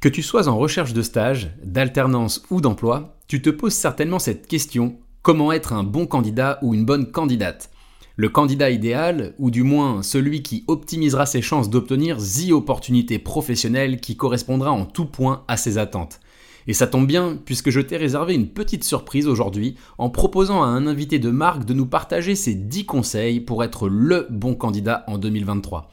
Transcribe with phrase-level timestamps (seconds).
[0.00, 4.46] Que tu sois en recherche de stage, d'alternance ou d'emploi, tu te poses certainement cette
[4.46, 7.68] question comment être un bon candidat ou une bonne candidate?
[8.16, 14.00] Le candidat idéal, ou du moins celui qui optimisera ses chances d'obtenir the opportunité professionnelle
[14.00, 16.20] qui correspondra en tout point à ses attentes.
[16.66, 20.66] Et ça tombe bien, puisque je t'ai réservé une petite surprise aujourd'hui en proposant à
[20.66, 25.04] un invité de marque de nous partager ses 10 conseils pour être le bon candidat
[25.08, 25.90] en 2023.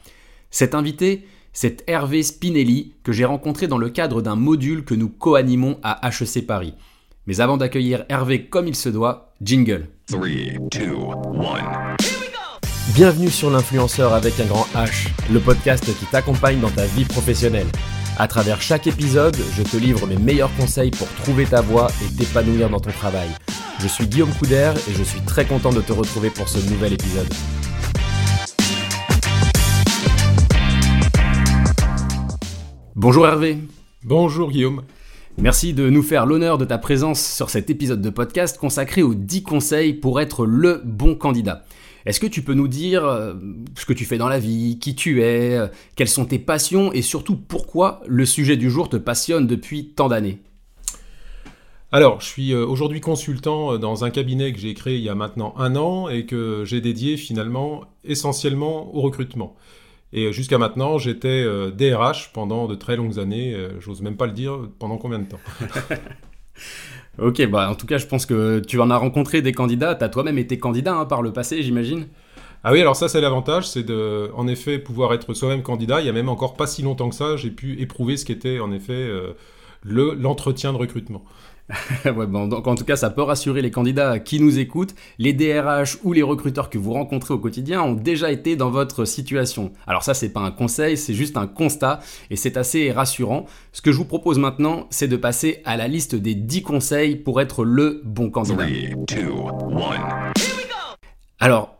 [0.50, 1.26] Cet invité,
[1.60, 6.08] c'est Hervé Spinelli que j'ai rencontré dans le cadre d'un module que nous co-animons à
[6.08, 6.76] HEC Paris.
[7.26, 9.88] Mais avant d'accueillir Hervé comme il se doit, jingle.
[10.06, 10.28] 3,
[10.72, 11.96] 2, 1.
[12.94, 17.66] Bienvenue sur l'influenceur avec un grand H, le podcast qui t'accompagne dans ta vie professionnelle.
[18.20, 22.16] À travers chaque épisode, je te livre mes meilleurs conseils pour trouver ta voie et
[22.16, 23.30] t'épanouir dans ton travail.
[23.80, 26.94] Je suis Guillaume Couder et je suis très content de te retrouver pour ce nouvel
[26.94, 27.34] épisode.
[33.00, 33.60] Bonjour Hervé.
[34.04, 34.82] Bonjour Guillaume.
[35.38, 39.14] Merci de nous faire l'honneur de ta présence sur cet épisode de podcast consacré aux
[39.14, 41.64] 10 conseils pour être le bon candidat.
[42.08, 43.36] Est-ce que tu peux nous dire euh,
[43.76, 46.92] ce que tu fais dans la vie, qui tu es, euh, quelles sont tes passions
[46.92, 50.40] et surtout pourquoi le sujet du jour te passionne depuis tant d'années?
[51.92, 55.14] Alors, je suis euh, aujourd'hui consultant dans un cabinet que j'ai créé il y a
[55.16, 59.56] maintenant un an et que j'ai dédié finalement essentiellement au recrutement.
[60.14, 63.54] Et jusqu'à maintenant, j'étais DRH euh, pendant de très longues années.
[63.54, 65.40] Euh, j'ose même pas le dire pendant combien de temps?
[67.20, 69.96] ok, bah en tout cas, je pense que tu en as rencontré des candidats.
[69.96, 72.08] Tu as toi-même été candidat hein, par le passé, j'imagine.
[72.64, 76.02] Ah oui, alors ça c'est l'avantage, c'est de, en effet, pouvoir être soi-même candidat.
[76.02, 78.60] Il y a même encore pas si longtemps que ça, j'ai pu éprouver ce qu'était
[78.60, 79.34] en effet euh,
[79.84, 81.24] le, l'entretien de recrutement.
[82.06, 84.96] ouais, bon, donc en tout cas, ça peut rassurer les candidats qui nous écoutent.
[85.18, 89.06] Les DRH ou les recruteurs que vous rencontrez au quotidien ont déjà été dans votre
[89.06, 89.72] situation.
[89.86, 93.46] Alors ça, c'est pas un conseil, c'est juste un constat et c'est assez rassurant.
[93.74, 97.16] Ce que je vous propose maintenant, c'est de passer à la liste des 10 conseils
[97.18, 98.66] pour être le bon candidat.
[101.40, 101.74] Alors,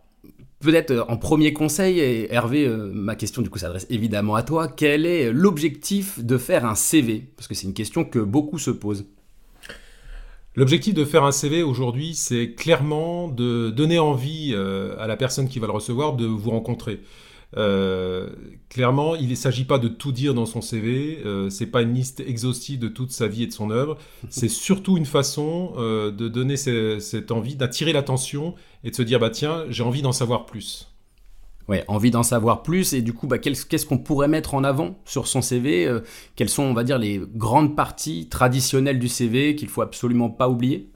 [0.60, 4.42] Peut-être euh, en premier conseil, et Hervé, euh, ma question du coup s'adresse évidemment à
[4.42, 8.58] toi, quel est l'objectif de faire un CV Parce que c'est une question que beaucoup
[8.58, 9.06] se posent.
[10.58, 15.48] L'objectif de faire un CV aujourd'hui, c'est clairement de donner envie euh, à la personne
[15.48, 17.00] qui va le recevoir de vous rencontrer.
[17.56, 18.28] Euh,
[18.68, 21.94] clairement, il ne s'agit pas de tout dire dans son CV, euh, c'est pas une
[21.94, 23.98] liste exhaustive de toute sa vie et de son œuvre,
[24.30, 29.20] c'est surtout une façon euh, de donner cette envie, d'attirer l'attention et de se dire
[29.20, 30.90] bah tiens, j'ai envie d'en savoir plus.
[31.68, 34.98] Ouais, envie d'en savoir plus et du coup, bah, qu'est-ce qu'on pourrait mettre en avant
[35.04, 36.00] sur son CV euh,
[36.38, 40.48] Quelles sont, on va dire, les grandes parties traditionnelles du CV qu'il faut absolument pas
[40.48, 40.90] oublier?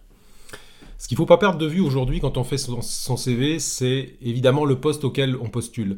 [0.98, 4.64] Ce qu'il faut pas perdre de vue aujourd'hui quand on fait son, CV, c'est évidemment
[4.64, 5.98] le poste auquel on postule.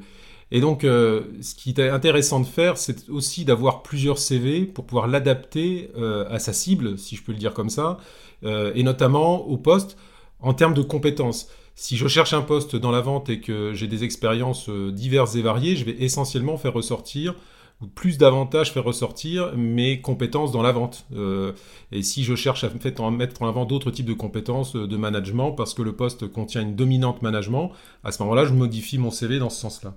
[0.49, 4.85] Et donc, euh, ce qui est intéressant de faire, c'est aussi d'avoir plusieurs CV pour
[4.85, 7.97] pouvoir l'adapter euh, à sa cible, si je peux le dire comme ça,
[8.43, 9.95] et notamment au poste
[10.41, 11.47] en termes de compétences.
[11.75, 15.35] Si je cherche un poste dans la vente et que j'ai des expériences euh, diverses
[15.35, 17.35] et variées, je vais essentiellement faire ressortir
[17.81, 21.05] ou plus davantage faire ressortir mes compétences dans la vente.
[21.15, 21.53] Euh,
[21.91, 25.51] et si je cherche à mettre en avant d'autres types de compétences euh, de management
[25.51, 27.71] parce que le poste contient une dominante management,
[28.03, 29.95] à ce moment-là, je modifie mon CV dans ce sens-là.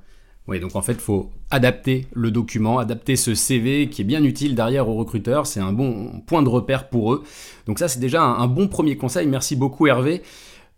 [0.49, 4.23] Oui, donc en fait, il faut adapter le document, adapter ce CV qui est bien
[4.23, 5.47] utile derrière aux recruteurs.
[5.47, 7.25] C'est un bon point de repère pour eux.
[7.67, 9.27] Donc ça, c'est déjà un bon premier conseil.
[9.27, 10.23] Merci beaucoup Hervé.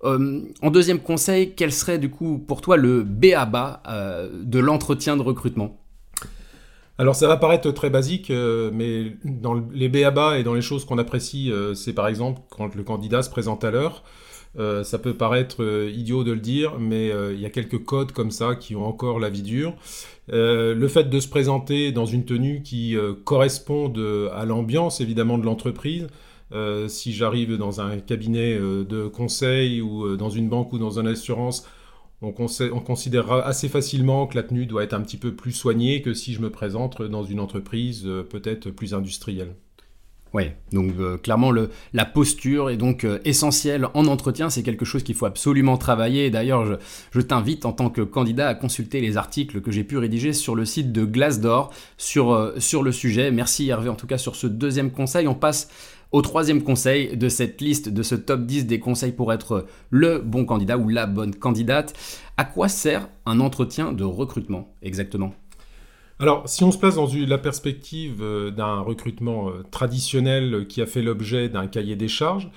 [0.04, 5.16] Euh, en deuxième conseil, quel serait du coup pour toi le BABA euh, de l'entretien
[5.16, 5.80] de recrutement?
[6.98, 10.84] Alors ça va paraître très basique, euh, mais dans les BABA et dans les choses
[10.84, 14.02] qu'on apprécie, c'est par exemple quand le candidat se présente à l'heure.
[14.82, 18.56] ça peut paraître idiot de le dire, mais il y a quelques codes comme ça
[18.56, 19.74] qui ont encore la vie dure.
[20.26, 23.92] le fait de se présenter dans une tenue qui correspond
[24.34, 26.08] à l'ambiance évidemment de l'entreprise,
[26.52, 30.78] euh, si j'arrive dans un cabinet euh, de conseil ou euh, dans une banque ou
[30.78, 31.66] dans une assurance,
[32.22, 36.00] on, on, considérera assez facilement que la tenue doit être un petit peu plus soignée
[36.00, 39.54] que si je me présente dans une entreprise peut-être plus industrielle.
[40.34, 40.92] Oui, donc
[41.22, 41.52] clairement
[41.92, 46.28] la posture est donc essentielle en entretien, c'est quelque chose qu'il faut absolument travailler.
[46.28, 46.74] D'ailleurs, je,
[47.12, 50.56] je t'invite en tant que candidat à consulter les articles que j'ai pu rédiger sur
[50.56, 53.30] le site de Glassdoor sur, sur le sujet.
[53.30, 55.28] Merci Hervé en tout cas sur ce deuxième conseil.
[55.28, 55.68] On passe
[56.12, 60.18] au troisième conseil de cette liste, de ce top 10 des conseils pour être le
[60.18, 61.94] bon candidat ou la bonne candidate,
[62.36, 65.34] à quoi sert un entretien de recrutement exactement?
[66.20, 70.86] Alors, si on se place dans la perspective euh, d'un recrutement euh, traditionnel qui a
[70.86, 72.50] fait l'objet d'un cahier des charges,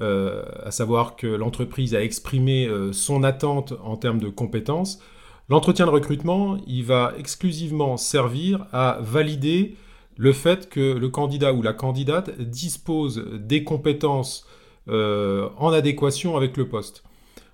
[0.00, 5.00] euh, à savoir que l'entreprise a exprimé son attente en termes de compétences,
[5.48, 9.76] l'entretien de recrutement, il va exclusivement servir à valider
[10.20, 14.46] le fait que le candidat ou la candidate dispose des compétences
[14.88, 17.04] en adéquation avec le poste.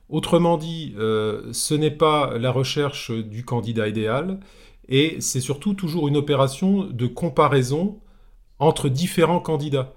[0.09, 4.41] Autrement dit, ce n'est pas la recherche du candidat idéal,
[4.89, 8.01] et c'est surtout toujours une opération de comparaison
[8.59, 9.95] entre différents candidats.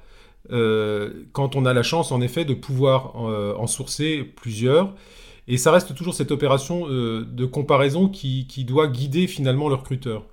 [0.52, 4.94] Euh, quand on a la chance, en effet, de pouvoir euh, en sourcer plusieurs.
[5.48, 10.26] Et ça reste toujours cette opération euh, de comparaison qui, doit guider finalement le recruteur.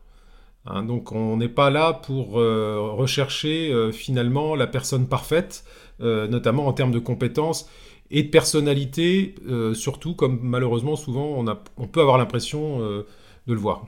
[0.67, 5.65] Hein, donc on n'est pas là pour rechercher finalement la personne parfaite,
[6.01, 7.69] notamment en termes de compétences
[8.11, 9.35] et de personnalité,
[9.75, 11.45] surtout comme malheureusement souvent
[11.77, 13.07] on peut avoir l'impression de
[13.47, 13.87] le voir.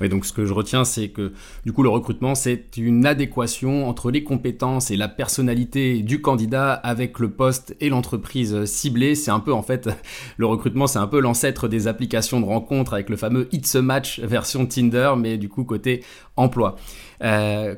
[0.00, 1.32] Oui, donc ce que je retiens, c'est que
[1.64, 6.72] du coup le recrutement, c'est une adéquation entre les compétences et la personnalité du candidat
[6.72, 9.14] avec le poste et l'entreprise ciblée.
[9.14, 9.88] C'est un peu en fait,
[10.36, 13.82] le recrutement, c'est un peu l'ancêtre des applications de rencontre avec le fameux It's a
[13.82, 16.02] Match version Tinder, mais du coup côté
[16.36, 16.76] emploi.
[17.22, 17.76] Euh,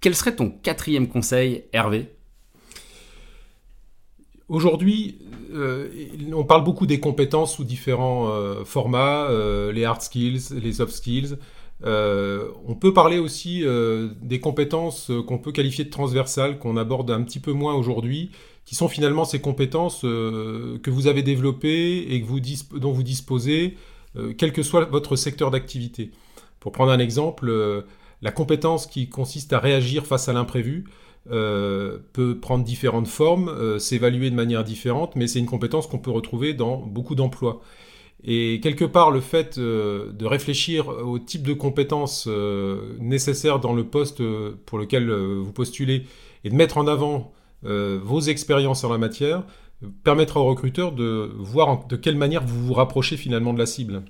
[0.00, 2.15] quel serait ton quatrième conseil, Hervé?
[4.48, 5.18] Aujourd'hui,
[5.52, 5.88] euh,
[6.32, 10.92] on parle beaucoup des compétences sous différents euh, formats, euh, les hard skills, les soft
[10.92, 11.36] skills.
[11.82, 13.64] on peut parler aussi
[14.22, 18.30] des compétences qu'on peut qualifier de transversales, qu'on aborde un petit peu moins aujourd'hui,
[18.64, 22.40] qui sont finalement ces compétences que vous avez développées et que vous
[22.78, 23.76] dont vous disposez,
[24.38, 26.12] quel que soit votre secteur d'activité.
[26.58, 27.84] Pour prendre un exemple,
[28.22, 30.84] la compétence qui consiste à réagir face à l'imprévu,
[31.30, 35.98] euh, peut prendre différentes formes, euh, s'évaluer de manière différente, mais c'est une compétence qu'on
[35.98, 37.62] peut retrouver dans beaucoup d'emplois.
[38.22, 42.28] Et quelque part, le fait euh, de réfléchir au type de compétences
[43.00, 44.22] nécessaires dans le poste
[44.66, 46.04] pour lequel vous postulez
[46.44, 47.32] et de mettre en avant
[47.62, 49.42] vos expériences en la matière
[50.04, 54.02] permettra aux recruteurs de voir de quelle manière vous vous rapprochez finalement de la cible.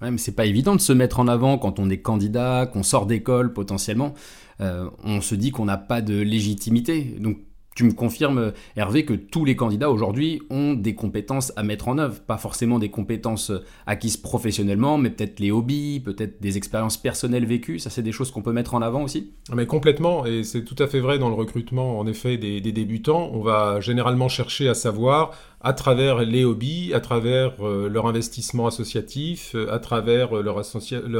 [0.00, 2.84] Ouais, mais c'est pas évident de se mettre en avant quand on est candidat, qu'on
[2.84, 4.14] sort d'école potentiellement.
[4.60, 7.16] Euh, on se dit qu'on n'a pas de légitimité.
[7.20, 7.38] Donc
[7.78, 11.98] tu me confirmes, Hervé, que tous les candidats aujourd'hui ont des compétences à mettre en
[11.98, 12.18] œuvre.
[12.18, 13.52] Pas forcément des compétences
[13.86, 17.78] acquises professionnellement, mais peut-être les hobbies, peut-être des expériences personnelles vécues.
[17.78, 20.64] Ça, c'est des choses qu'on peut mettre en avant aussi ah, Mais complètement, et c'est
[20.64, 23.30] tout à fait vrai dans le recrutement, en effet, des, débutants.
[23.32, 25.30] On va généralement chercher à savoir,
[25.60, 30.58] à travers les hobbies, à travers euh, leur investissement associatif, euh, à travers leur,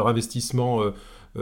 [0.08, 0.90] investissement euh,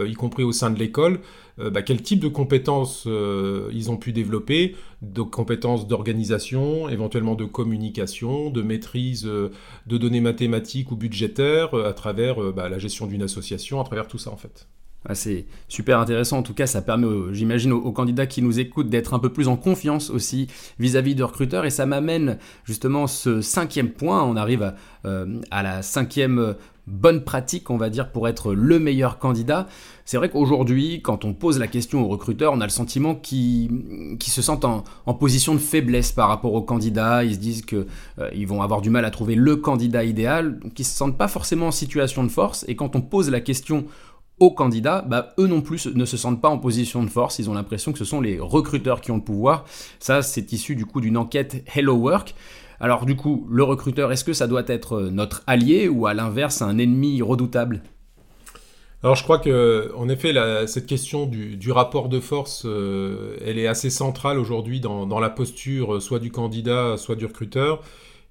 [0.04, 1.20] y compris au sein de l'école,
[1.58, 7.34] euh, bah, quel type de compétences euh, ils ont pu développer, de compétences d'organisation, éventuellement
[7.34, 13.22] de communication, de maîtrise de données mathématiques ou budgétaires, à travers bah, la gestion d'une
[13.22, 14.68] association, à travers tout ça en fait.
[15.08, 16.38] Ah, c'est super intéressant.
[16.38, 19.46] En tout cas, ça permet, j'imagine, aux, candidats qui nous écoutent d'être un peu plus
[19.46, 20.48] en confiance aussi
[20.80, 21.64] vis-à-vis de recruteurs.
[21.64, 24.24] Et ça m'amène justement ce cinquième point.
[24.24, 29.66] On arrive à la cinquième bonne pratique, on va dire, pour être le meilleur candidat.
[30.04, 33.68] C'est vrai qu'aujourd'hui, quand on pose la question aux recruteurs, on a le sentiment qu'ils
[34.22, 34.84] se sentent en,
[35.14, 37.24] position de faiblesse par rapport aux candidats.
[37.24, 37.86] Ils se disent qu'ils
[38.20, 41.28] euh, vont avoir du mal à trouver le candidat idéal, donc ils se sentent pas
[41.28, 42.64] forcément en situation de force.
[42.68, 43.86] Et quand on pose la question
[44.38, 47.38] aux candidats, bah, eux non plus ne se sentent pas en position de force.
[47.38, 49.64] Ils ont l'impression que ce sont les recruteurs qui ont le pouvoir.
[49.98, 52.34] Ça, c'est issu du coup d'une enquête Hello Work.
[52.80, 56.14] Alors du coup, le recruteur, est-ce que ça doit être euh, notre allié ou à
[56.14, 57.82] l'inverse un ennemi redoutable?
[59.02, 60.34] Alors je crois que, en effet,
[60.66, 65.96] cette question du, rapport de force, euh, elle est assez centrale aujourd'hui dans, la posture
[65.96, 67.82] euh, soit du candidat, soit du recruteur.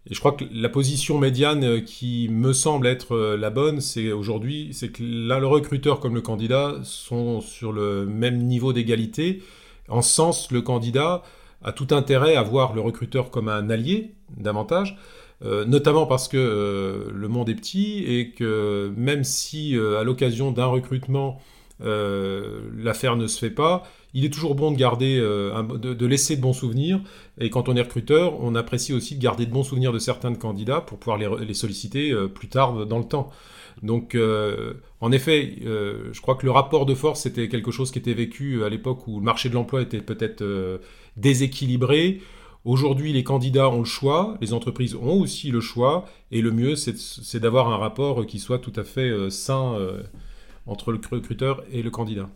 [0.09, 4.69] Et je crois que la position médiane qui me semble être la bonne, c'est aujourd'hui,
[4.71, 9.41] c'est que le recruteur comme le candidat sont sur le même niveau d'égalité.
[9.89, 11.23] En sens, le candidat
[11.65, 14.97] a tout intérêt à voir le recruteur comme un allié, davantage,
[15.43, 20.03] euh, notamment parce que euh, le monde est petit et que même si euh, à
[20.03, 21.41] l'occasion d'un recrutement
[21.81, 26.53] l'affaire ne se fait pas, il est toujours bon de garder, de, laisser de bons
[26.53, 27.01] souvenirs.
[27.37, 30.33] Et quand on est recruteur, on apprécie aussi de garder de bons souvenirs de certains
[30.35, 33.29] candidats pour pouvoir les, solliciter plus tard dans le temps.
[33.83, 34.17] Donc,
[35.01, 38.63] en effet, je crois que le rapport de force, c'était quelque chose qui était vécu
[38.63, 40.43] à l'époque où le marché de l'emploi était peut-être
[41.17, 42.21] déséquilibré.
[42.65, 46.75] Aujourd'hui, les candidats ont le choix, les entreprises ont aussi le choix, et le mieux,
[46.75, 50.01] c'est d'avoir un rapport qui soit tout à fait euh, sain euh,
[50.65, 52.27] entre le recruteur et le candidat.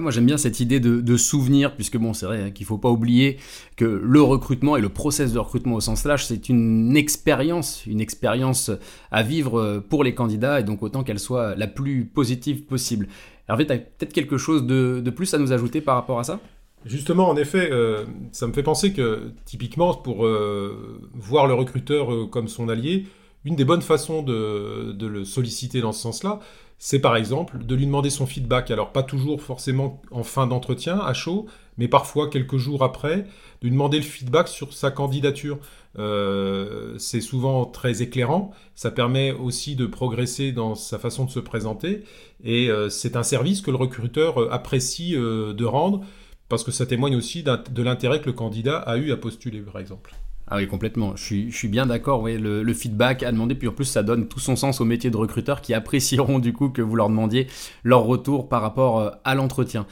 [0.00, 2.78] Moi j'aime bien cette idée de, souvenir, puisque bon c'est vrai hein, qu'il ne faut
[2.78, 3.38] pas oublier
[3.76, 8.00] que le recrutement et le process de recrutement au sens large, c'est une expérience, une
[8.00, 8.70] expérience
[9.10, 13.08] à vivre euh, pour les candidats, et donc autant qu'elle soit la plus positive possible.
[13.48, 16.40] Hervé, tu as peut-être quelque chose de plus à nous ajouter par rapport à ça?
[16.86, 22.28] Justement, en effet, euh, ça me fait penser que, typiquement, pour euh, voir le recruteur
[22.30, 23.06] comme son allié,
[23.44, 26.40] une des bonnes façons de, le solliciter dans ce sens-là,
[26.86, 28.70] c'est par exemple de lui demander son feedback.
[28.70, 31.46] Alors pas toujours forcément en fin d'entretien à chaud,
[31.78, 33.24] mais parfois quelques jours après, de
[33.62, 35.58] lui demander le feedback sur sa candidature.
[35.98, 41.40] Euh, c'est souvent très éclairant, ça permet aussi de progresser dans sa façon de se
[41.40, 42.04] présenter,
[42.44, 46.04] et euh, c'est un service que le recruteur euh, apprécie de rendre,
[46.50, 49.78] parce que ça témoigne aussi de l'intérêt que le candidat a eu à postuler, par
[49.78, 50.14] exemple.
[50.46, 51.16] Ah oui, complètement.
[51.16, 52.20] Je suis, bien d'accord.
[52.22, 55.10] Oui, le, feedback à demander, puis en plus, ça donne tout son sens au métier
[55.10, 57.46] de recruteur qui apprécieront du coup que vous leur demandiez
[57.82, 59.86] leur retour par rapport à l'entretien.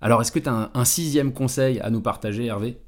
[0.00, 2.78] Alors, est-ce que tu as un, sixième conseil à nous partager, Hervé?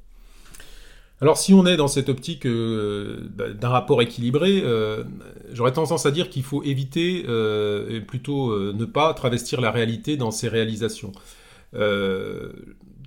[1.21, 5.05] Alors si on est dans cette optique euh, bah, d'un rapport équilibré, euh,
[5.53, 10.17] j'aurais tendance à dire qu'il faut éviter, euh, et plutôt ne pas travestir la réalité
[10.17, 11.13] dans ses réalisations.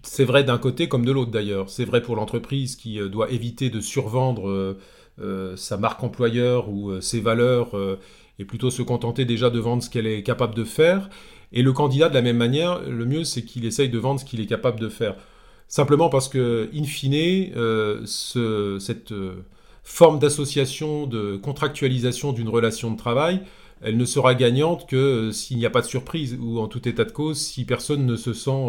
[0.06, 1.70] C'est vrai d'un côté comme de l'autre d'ailleurs.
[1.70, 4.76] C'est vrai pour l'entreprise qui doit éviter de survendre
[5.56, 7.76] sa marque employeur ou ses valeurs
[8.38, 11.08] et plutôt se contenter déjà de vendre ce qu'elle est capable de faire.
[11.52, 14.25] Et le candidat, de la même manière, le mieux, c'est qu'il essaye de vendre ce
[14.25, 15.16] qu'il est capable de faire.
[15.68, 19.44] Simplement parce que, in fine, euh, cette euh,
[19.82, 23.40] forme d'association, de contractualisation d'une relation de travail,
[23.83, 26.88] elle ne sera gagnante que euh, s'il n'y a pas de surprise, ou en tout
[26.88, 28.66] état de cause, si personne ne se sent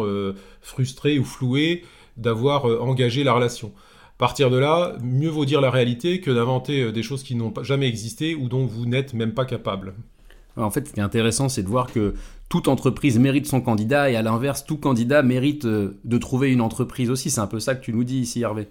[0.60, 1.84] frustré ou floué
[2.16, 3.72] d'avoir engagé la relation.
[4.16, 7.52] À partir de là, mieux vaut dire la réalité que d'inventer des choses qui n'ont
[7.62, 9.94] jamais existé ou dont vous n'êtes même pas capable.
[10.56, 12.14] En fait, ce qui est intéressant, c'est de voir que
[12.48, 16.60] toute entreprise mérite son candidat et à l'inverse, tout candidat mérite euh, de trouver une
[16.60, 17.30] entreprise aussi.
[17.30, 18.68] C'est un peu ça que tu nous dis ici, Hervé.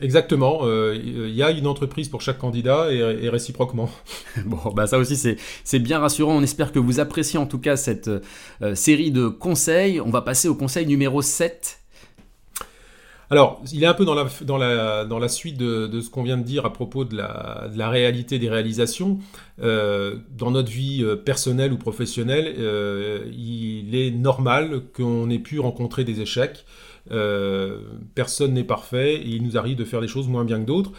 [0.00, 3.88] Exactement, euh, il y a une entreprise pour chaque candidat et, réciproquement.
[4.44, 5.16] bon, bah ça aussi
[5.64, 9.28] c'est bien rassurant, on espère que vous appréciez en tout cas cette euh, série de
[9.28, 10.00] conseils.
[10.00, 11.80] On va passer au conseil numéro 7
[13.28, 16.22] alors, il est un peu dans la, dans la, dans la suite de, ce qu'on
[16.22, 19.18] vient de dire à propos de la, de la réalité des réalisations.
[19.60, 22.54] Euh, dans notre vie personnelle ou professionnelle,
[23.36, 26.64] il est normal qu'on ait pu rencontrer des échecs.
[28.14, 30.92] Personne n'est parfait et il nous arrive de faire des choses moins bien que d'autres.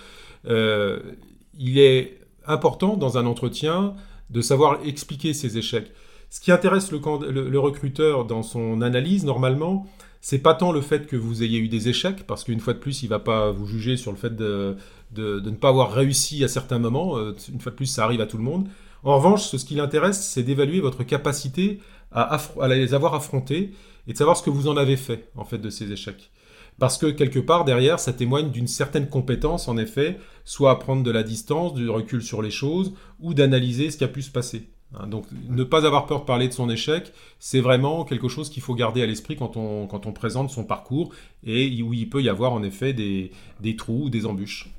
[0.45, 3.95] il est important dans un entretien
[4.29, 5.91] de savoir expliquer ces échecs.
[6.29, 9.85] Ce qui intéresse le, recruteur dans son analyse, normalement,
[10.19, 12.79] c'est pas tant le fait que vous ayez eu des échecs, parce qu'une fois de
[12.79, 14.75] plus, il va pas vous juger sur le fait de,
[15.15, 17.17] ne pas avoir réussi à certains moments.
[17.17, 18.67] Euh, une fois de plus, ça arrive à tout le monde.
[19.03, 21.79] En revanche, ce qui l'intéresse, c'est d'évaluer votre capacité
[22.11, 23.73] à, les avoir affrontés
[24.07, 26.31] et de savoir ce que vous en avez fait, en fait, de ces échecs.
[26.79, 31.03] Parce que quelque part, derrière, ça témoigne d'une certaine compétence, en effet, soit à prendre
[31.03, 34.31] de la distance, du recul sur les choses, ou d'analyser ce qui a pu se
[34.31, 34.69] passer.
[34.93, 38.49] Hein, donc ne pas avoir peur de parler de son échec, c'est vraiment quelque chose
[38.49, 42.29] qu'il faut garder à l'esprit quand on, présente son parcours et où il peut y
[42.29, 44.69] avoir en effet des, des trous ou des embûches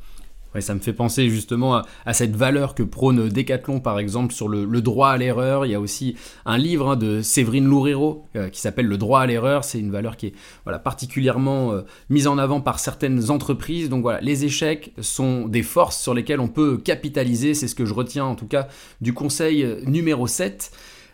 [0.61, 4.67] ça me fait penser justement à, cette valeur que prône Decathlon par exemple sur le,
[4.81, 5.67] droit à l'erreur.
[5.67, 9.21] Il y a aussi un livre hein, de Séverine Loureiro euh, qui s'appelle Le droit
[9.21, 9.64] à l'erreur.
[9.64, 10.33] C'est une valeur qui est
[10.64, 13.88] voilà, particulièrement euh, mise en avant par certaines entreprises.
[13.88, 17.55] Donc voilà, les échecs sont des forces sur lesquelles on peut capitaliser.
[17.55, 18.69] C'est ce que je retiens en tout cas
[19.00, 20.71] du conseil euh, numéro 7.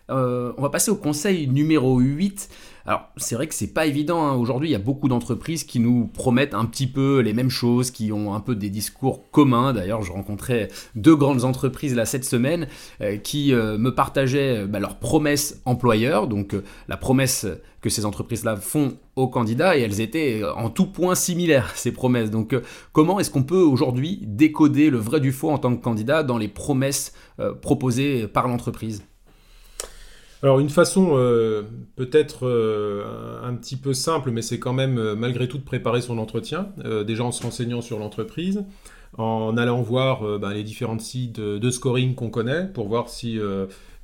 [0.08, 2.48] on va passer au conseil numéro 8.
[2.86, 4.24] Alors c'est vrai que c'est pas évident.
[4.24, 4.34] Hein.
[4.34, 7.90] Aujourd'hui, il y a beaucoup d'entreprises qui nous promettent un petit peu les mêmes choses,
[7.90, 9.72] qui ont un peu des discours communs.
[9.72, 12.68] D'ailleurs, je rencontrais deux grandes entreprises là cette semaine
[13.00, 17.46] euh, qui euh, me partageaient bah, leurs promesses employeurs, donc euh, la promesse
[17.80, 22.30] que ces entreprises-là font aux candidats, et elles étaient en tout point similaires ces promesses.
[22.30, 22.54] Donc
[22.92, 26.38] comment est-ce qu'on peut aujourd'hui décoder le vrai du faux en tant que candidat dans
[26.38, 27.14] les promesses
[27.60, 29.04] proposées par l'entreprise?
[30.44, 31.62] Alors une façon euh,
[31.96, 33.02] peut-être euh,
[33.42, 36.68] un petit peu simple, mais c'est quand même euh, malgré tout de préparer son entretien,
[37.06, 38.62] déjà en se renseignant sur l'entreprise,
[39.16, 43.38] en allant voir ben, les différents sites de, scoring qu'on connaît pour voir si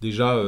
[0.01, 0.41] déjà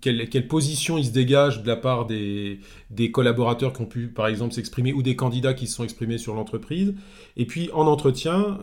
[0.00, 4.26] quelle, position il se dégage de la part des, des collaborateurs qui ont pu par
[4.28, 6.94] exemple s'exprimer ou des candidats qui se sont exprimés sur l'entreprise.
[7.38, 8.58] Et puis en entretien,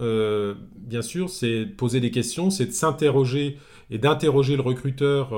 [0.77, 3.57] bien sûr, c'est poser des questions, c'est de s'interroger
[3.89, 5.33] et d'interroger le recruteur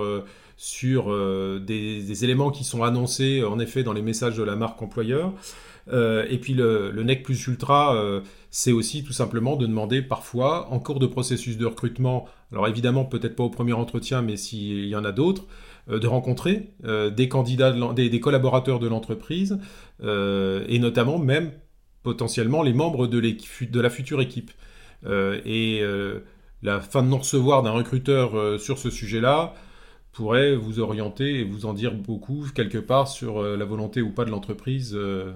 [0.61, 4.79] sur euh, des, éléments qui sont annoncés en effet dans les messages de la marque
[4.79, 5.33] employeur.
[5.91, 10.71] Euh, et puis le, NEC plus ultra, euh, c'est aussi tout simplement de demander parfois,
[10.71, 14.85] en cours de processus de recrutement, alors évidemment peut-être pas au premier entretien, mais s'il
[14.85, 15.47] y en a d'autres,
[15.89, 19.57] de rencontrer des candidats, des, collaborateurs de l'entreprise,
[20.03, 21.53] et notamment même
[22.03, 24.51] potentiellement les membres de, de la future équipe.
[25.09, 25.81] et
[26.61, 29.55] la fin de non-recevoir d'un recruteur sur ce sujet-là,
[30.13, 34.11] pourrait vous orienter et vous en dire beaucoup quelque part sur euh, la volonté ou
[34.11, 35.33] pas de l'entreprise euh,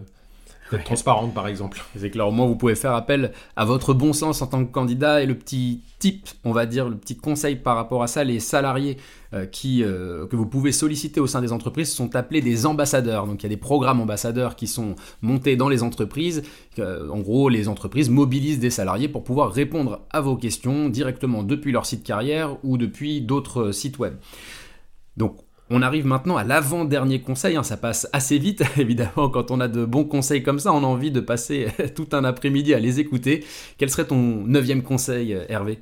[0.72, 1.84] D'être transparente, par exemple.
[1.96, 4.72] C'est clair, au moins vous pouvez faire appel à votre bon sens en tant que
[4.72, 8.24] candidat et le petit tip, on va dire, le petit conseil par rapport à ça,
[8.24, 8.98] les salariés
[9.34, 13.28] euh, qui, euh, que vous pouvez solliciter au sein des entreprises sont appelés des ambassadeurs.
[13.28, 16.42] Donc il y a des programmes ambassadeurs qui sont montés dans les entreprises.
[16.80, 21.44] Euh, en gros, les entreprises mobilisent des salariés pour pouvoir répondre à vos questions directement
[21.44, 24.16] depuis leur site carrière ou depuis d'autres sites web.
[25.18, 25.38] Donc
[25.70, 27.64] on arrive maintenant à l'avant-dernier conseil, hein.
[27.64, 29.30] ça passe assez vite évidemment.
[29.30, 32.24] Quand on a de bons conseils comme ça, on a envie de passer tout un
[32.24, 33.44] après-midi à les écouter.
[33.78, 35.80] Quel serait ton neuvième conseil Hervé?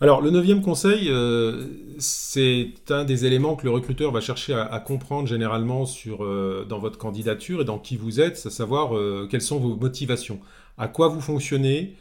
[0.00, 1.64] Alors, le neuvième conseil, euh,
[1.98, 6.98] c'est un des éléments que le recruteur va chercher à, comprendre généralement euh, dans votre
[6.98, 10.38] candidature et dans qui vous êtes, à savoir euh, quelles sont vos motivations,
[10.76, 11.96] à quoi vous fonctionnez,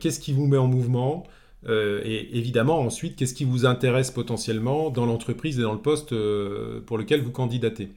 [0.00, 1.22] qu'est-ce qui vous met en mouvement,
[1.66, 6.14] et évidemment ensuite, qu'est-ce qui vous intéresse potentiellement dans l'entreprise et dans le poste
[6.86, 7.88] pour lequel vous candidatez?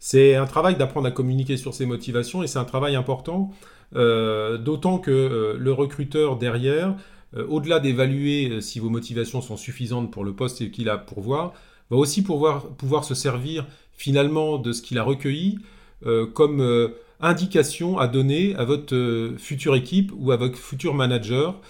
[0.00, 3.52] C'est un travail d'apprendre à communiquer sur ces motivations et c'est un travail important,
[3.92, 6.96] d'autant que le recruteur derrière
[7.36, 11.20] euh, au-delà d'évaluer euh, si vos motivations sont suffisantes pour le poste qu'il a pour
[11.20, 11.52] voir,
[11.90, 12.64] va aussi pouvoir,
[13.04, 15.58] se servir finalement de ce qu'il a recueilli
[16.06, 21.60] euh, comme indication à donner à votre future équipe ou à votre futur manager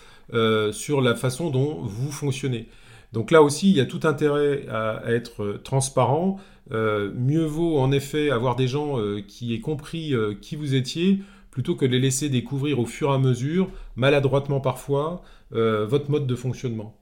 [0.73, 2.69] sur la façon dont vous fonctionnez.
[3.13, 6.39] Donc là aussi, il y a tout intérêt à, être transparent.
[6.71, 11.21] mieux vaut en effet avoir des gens qui aient compris qui vous étiez
[11.59, 15.23] plutôt que de les laisser découvrir au fur et à mesure, maladroitement parfois,
[15.55, 16.97] euh, votre mode de fonctionnement.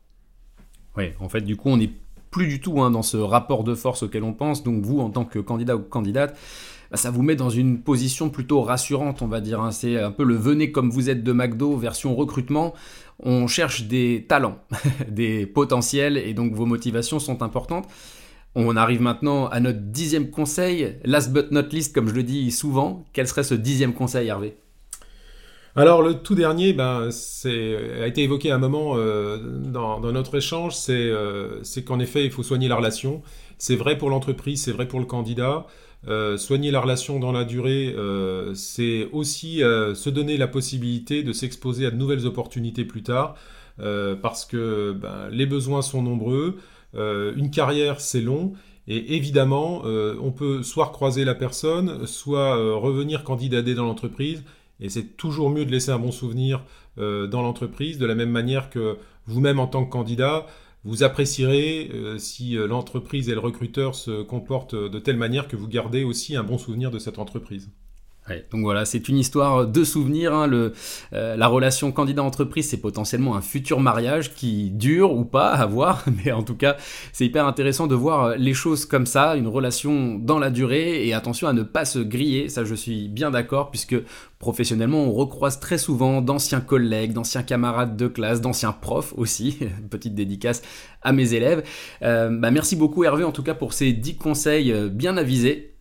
[0.97, 1.91] Oui, en fait, du coup, on n'est
[2.31, 4.63] plus du tout hein, dans ce rapport de force auquel on pense.
[4.63, 6.39] Donc, vous, en tant que candidat ou candidate,
[6.91, 9.61] bah, ça vous met dans une position plutôt rassurante, on va dire.
[9.61, 9.71] Hein.
[9.71, 12.75] C'est un peu le venez comme vous êtes de McDo version recrutement.
[13.21, 14.59] On cherche des talents,
[15.09, 17.89] des potentiels, et donc vos motivations sont importantes.
[18.55, 22.51] On arrive maintenant à notre dixième conseil, last but not least, comme je le dis
[22.51, 23.05] souvent.
[23.13, 24.57] Quel serait ce dixième conseil, Hervé?
[25.79, 30.75] Alors le tout dernier, ben, a été évoqué à un moment euh, dans, notre échange,
[30.89, 33.23] euh, c'est qu'en effet il faut soigner la relation.
[33.59, 35.67] C'est vrai pour l'entreprise, c'est vrai pour le candidat.
[36.09, 37.95] Euh, soigner la relation dans la durée,
[38.55, 43.37] c'est aussi se donner la possibilité de s'exposer à de nouvelles opportunités plus tard,
[44.23, 46.59] parce que ben, les besoins sont nombreux,
[46.95, 48.53] une carrière c'est long,
[48.87, 54.45] et évidemment on peut soit recroiser la personne, soit revenir candidater dans l'entreprise,
[54.81, 56.63] et c'est toujours mieux de laisser un bon souvenir
[56.99, 60.47] euh, dans l'entreprise, de la même manière que vous-même en tant que candidat,
[60.85, 65.57] vous apprécierez euh, si euh, l'entreprise et le recruteur se comportent de telle manière que
[65.57, 67.71] vous gardez aussi un bon souvenir de cette entreprise
[68.51, 70.35] donc voilà, c'est une histoire de souvenirs.
[70.35, 70.51] Hein.
[71.13, 76.05] Euh, la relation candidat-entreprise, c'est potentiellement un futur mariage qui dure ou pas à voir,
[76.25, 76.77] mais en tout cas,
[77.13, 81.15] c'est hyper intéressant de voir les choses comme ça, une relation dans la durée, et
[81.15, 83.97] attention à ne pas se griller, ça je suis bien d'accord, puisque
[84.39, 89.59] professionnellement, on recroise très souvent d'anciens collègues, d'anciens camarades de classe, d'anciens profs aussi,
[89.91, 90.63] petite dédicace
[91.03, 91.63] à mes élèves.
[92.03, 95.76] Euh, bah merci beaucoup Hervé en tout cas pour ces 10 conseils euh, bien avisés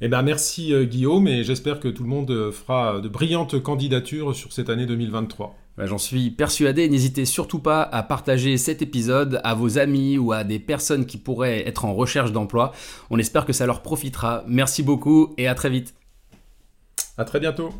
[0.00, 3.62] eh ben merci euh, Guillaume et j'espère que tout le monde euh, fera de brillantes
[3.62, 5.56] candidatures sur cette année 2023.
[5.78, 10.42] J'en suis persuadé, n'hésitez surtout pas à partager cet épisode à vos amis ou à
[10.42, 12.72] des personnes qui pourraient être en recherche d'emploi.
[13.10, 14.42] On espère que ça leur profitera.
[14.48, 15.94] Merci beaucoup et à très vite.
[17.18, 17.70] À très bientôt.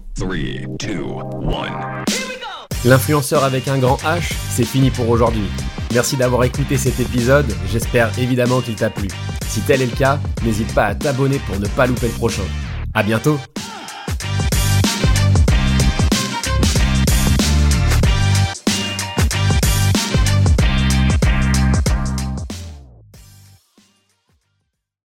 [2.84, 5.48] L'influenceur avec un grand H, c'est fini pour aujourd'hui.
[5.92, 9.08] Merci d'avoir écouté cet épisode, j'espère évidemment qu'il t'a plu.
[9.48, 12.42] Si tel est le cas, n'hésite pas à t'abonner pour ne pas louper le prochain.
[12.94, 13.38] A bientôt